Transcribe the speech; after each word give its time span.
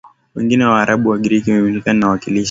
wengine 0.35 0.63
ni 0.63 0.69
Waarabu 0.69 1.09
Wagiriki 1.09 1.51
Waarmenia 1.51 1.93
na 1.93 2.05
wawakilishi 2.05 2.39